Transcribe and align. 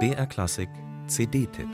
BR 0.00 0.26
Klassik 0.26 0.68
CD-Tipp 1.06 1.68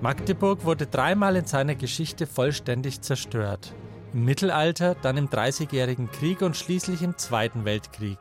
Magdeburg 0.00 0.64
wurde 0.64 0.86
dreimal 0.86 1.34
in 1.36 1.46
seiner 1.46 1.74
Geschichte 1.74 2.26
vollständig 2.26 3.00
zerstört. 3.00 3.74
Im 4.14 4.24
Mittelalter, 4.24 4.94
dann 4.94 5.16
im 5.16 5.28
Dreißigjährigen 5.28 6.10
Krieg 6.12 6.42
und 6.42 6.56
schließlich 6.56 7.02
im 7.02 7.18
Zweiten 7.18 7.64
Weltkrieg. 7.64 8.18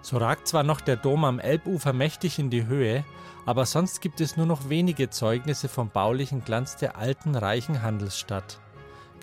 So 0.00 0.16
ragt 0.16 0.48
zwar 0.48 0.62
noch 0.62 0.80
der 0.80 0.96
Dom 0.96 1.24
am 1.24 1.38
Elbufer 1.38 1.92
mächtig 1.92 2.38
in 2.38 2.48
die 2.48 2.66
Höhe, 2.66 3.04
aber 3.44 3.66
sonst 3.66 4.00
gibt 4.00 4.22
es 4.22 4.36
nur 4.38 4.46
noch 4.46 4.70
wenige 4.70 5.10
Zeugnisse 5.10 5.68
vom 5.68 5.90
baulichen 5.90 6.42
Glanz 6.42 6.76
der 6.76 6.96
alten, 6.96 7.34
reichen 7.34 7.82
Handelsstadt. 7.82 8.60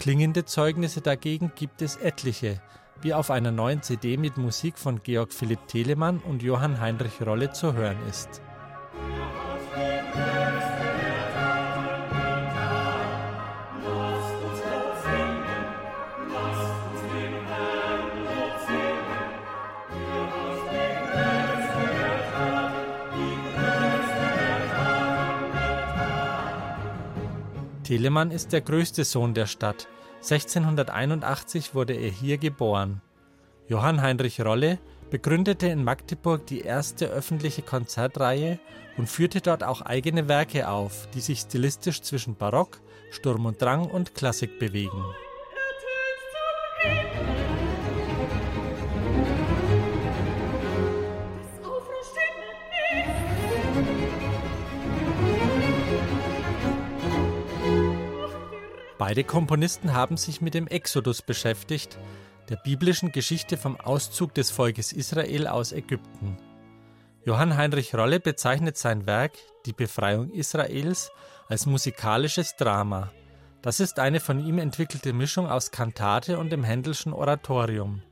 Klingende 0.02 0.46
Zeugnisse 0.46 1.00
dagegen 1.00 1.52
gibt 1.54 1.84
es 1.84 1.96
etliche, 1.96 2.59
wie 3.02 3.14
auf 3.14 3.30
einer 3.30 3.52
neuen 3.52 3.84
CD 3.84 4.18
mit 4.18 4.36
Musik 4.36 4.80
von 4.80 5.04
Georg 5.04 5.32
Philipp 5.32 5.68
Telemann 5.68 6.18
und 6.18 6.42
Johann 6.42 6.82
Heinrich 6.82 7.22
Rolle 7.22 7.52
zu 7.52 7.73
hören 7.73 8.00
ist. 8.09 8.42
Telemann 27.91 28.31
ist 28.31 28.54
der 28.54 28.62
größte 28.62 29.04
Sohn 29.04 29.34
der 29.34 29.48
Stadt. 29.48 29.90
1681 30.22 31.76
wurde 31.76 31.91
er 31.91 32.09
hier 32.09 32.38
geboren. 32.38 33.02
Johann 33.67 34.02
Heinrich 34.02 34.40
Rolle 34.40 34.80
begründete 35.09 35.67
in 35.67 35.84
Magdeburg 35.84 36.45
die 36.45 36.62
erste 36.62 37.08
öffentliche 37.08 37.64
Konzertreihe 37.64 38.59
und 38.95 39.09
führte 39.09 39.42
dort 39.42 39.66
auch 39.66 39.81
eigene 39.81 40.30
Werke 40.30 40.69
auf, 40.69 41.09
die 41.14 41.19
sich 41.19 41.39
stilistisch 41.39 42.02
zwischen 42.02 42.36
Barock, 42.38 42.80
Sturm 43.09 43.45
und 43.45 43.62
Drang 43.62 43.89
und 43.89 44.16
Klassik 44.16 44.58
bewegen. 44.58 45.03
Beide 59.02 59.23
Komponisten 59.23 59.95
haben 59.95 60.16
sich 60.16 60.41
mit 60.41 60.53
dem 60.53 60.67
Exodus 60.67 61.23
beschäftigt, 61.23 61.97
der 62.49 62.57
biblischen 62.57 63.11
Geschichte 63.11 63.57
vom 63.57 63.75
Auszug 63.80 64.35
des 64.35 64.52
Volkes 64.52 64.94
Israel 64.94 65.47
aus 65.47 65.71
Ägypten. 65.71 66.38
Johann 67.25 67.57
Heinrich 67.57 67.95
Rolle 67.95 68.19
bezeichnet 68.19 68.77
sein 68.77 69.07
Werk 69.07 69.31
Die 69.66 69.73
Befreiung 69.73 70.29
Israels 70.29 71.09
als 71.47 71.66
musikalisches 71.66 72.55
Drama. 72.57 73.11
Das 73.63 73.79
ist 73.79 73.97
eine 73.97 74.19
von 74.19 74.39
ihm 74.39 74.59
entwickelte 74.59 75.13
Mischung 75.13 75.47
aus 75.49 75.72
Kantate 75.72 76.38
und 76.38 76.52
dem 76.52 76.63
Händelschen 76.63 77.11
Oratorium. 77.11 78.03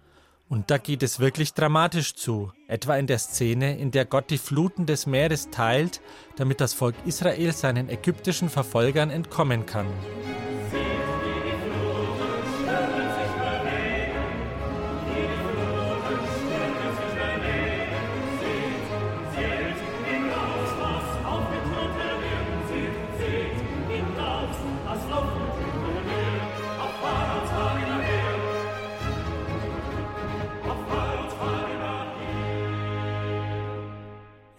Und 0.47 0.71
da 0.71 0.79
geht 0.79 1.03
es 1.03 1.19
wirklich 1.19 1.53
dramatisch 1.53 2.15
zu, 2.15 2.51
etwa 2.67 2.97
in 2.97 3.05
der 3.05 3.19
Szene, 3.19 3.77
in 3.77 3.91
der 3.91 4.05
Gott 4.05 4.31
die 4.31 4.39
Fluten 4.39 4.87
des 4.87 5.05
Meeres 5.05 5.51
teilt, 5.51 6.01
damit 6.35 6.59
das 6.59 6.73
Volk 6.73 6.95
Israel 7.05 7.51
seinen 7.51 7.89
ägyptischen 7.89 8.49
Verfolgern 8.49 9.11
entkommen 9.11 9.67
kann. 9.67 9.85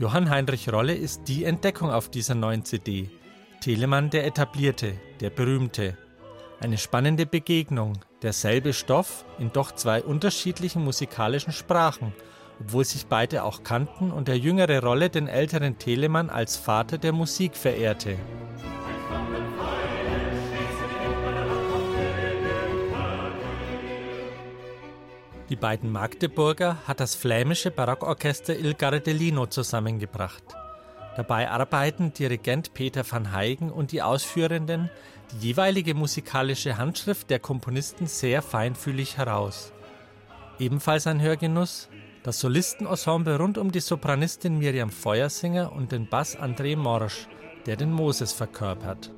Johann 0.01 0.31
Heinrich 0.31 0.73
Rolle 0.73 0.95
ist 0.95 1.29
die 1.29 1.45
Entdeckung 1.45 1.91
auf 1.91 2.09
dieser 2.09 2.35
neuen 2.35 2.65
CD. 2.65 3.11
Telemann 3.61 4.09
der 4.09 4.25
Etablierte, 4.25 4.95
der 5.21 5.29
Berühmte. 5.29 5.99
Eine 6.59 6.79
spannende 6.79 7.27
Begegnung, 7.27 7.99
derselbe 8.23 8.73
Stoff 8.73 9.27
in 9.39 9.53
doch 9.53 9.73
zwei 9.73 10.03
unterschiedlichen 10.03 10.83
musikalischen 10.83 11.53
Sprachen, 11.53 12.15
obwohl 12.61 12.87
sich 12.87 13.09
beide 13.09 13.45
auch 13.45 13.63
kannten 13.63 14.11
und 14.11 14.29
der 14.29 14.39
jüngere 14.39 14.83
Rolle 14.83 15.11
den 15.11 15.29
älteren 15.29 15.77
Telemann 15.77 16.31
als 16.31 16.57
Vater 16.57 16.97
der 16.97 17.13
Musik 17.13 17.55
verehrte. 17.55 18.17
Die 25.51 25.57
beiden 25.57 25.91
Magdeburger 25.91 26.79
hat 26.87 27.01
das 27.01 27.17
flämische 27.17 27.73
Barockorchester 27.73 28.57
Il 28.57 28.75
Gardellino 28.75 29.47
zusammengebracht. 29.47 30.45
Dabei 31.17 31.51
arbeiten 31.51 32.13
Dirigent 32.13 32.73
Peter 32.73 33.05
van 33.09 33.33
Heigen 33.33 33.71
und 33.73 33.91
die 33.91 34.01
Ausführenden 34.01 34.91
die 35.33 35.49
jeweilige 35.49 35.95
musikalische 35.95 36.79
Handschrift 36.79 37.31
der 37.31 37.41
Komponisten 37.41 38.07
sehr 38.07 38.43
feinfühlig 38.43 39.19
heraus. 39.19 39.73
Ebenfalls 40.61 41.09
ein 41.09 41.21
Hörgenuss 41.21 41.89
das 42.23 42.39
Solistenensemble 42.39 43.39
rund 43.39 43.59
um 43.59 43.73
die 43.73 43.81
Sopranistin 43.81 44.59
Miriam 44.59 44.91
Feuersinger 44.91 45.73
und 45.73 45.91
den 45.91 46.07
Bass 46.07 46.39
André 46.39 46.77
Morsch, 46.77 47.27
der 47.67 47.77
den 47.77 47.91
Moses 47.91 48.33
verkörpert. 48.33 49.11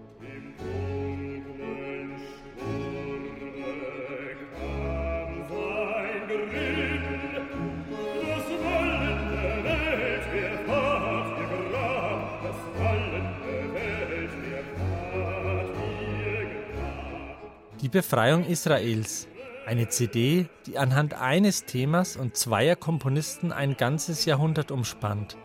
Die 17.82 17.88
Befreiung 17.88 18.44
Israels. 18.44 19.26
Eine 19.66 19.88
CD, 19.88 20.46
die 20.66 20.78
anhand 20.78 21.14
eines 21.14 21.64
Themas 21.64 22.16
und 22.16 22.36
zweier 22.36 22.76
Komponisten 22.76 23.50
ein 23.50 23.76
ganzes 23.76 24.24
Jahrhundert 24.24 24.70
umspannt. 24.70 25.36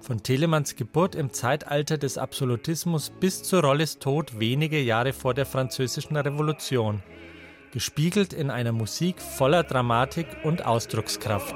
Von 0.00 0.24
Telemanns 0.24 0.74
Geburt 0.74 1.14
im 1.14 1.32
Zeitalter 1.32 1.96
des 1.96 2.18
Absolutismus 2.18 3.10
bis 3.10 3.44
zu 3.44 3.60
Rolles 3.60 4.00
Tod 4.00 4.40
wenige 4.40 4.80
Jahre 4.80 5.12
vor 5.12 5.32
der 5.32 5.46
Französischen 5.46 6.16
Revolution. 6.16 7.04
Gespiegelt 7.70 8.32
in 8.32 8.50
einer 8.50 8.72
Musik 8.72 9.22
voller 9.22 9.62
Dramatik 9.62 10.26
und 10.42 10.66
Ausdruckskraft. 10.66 11.54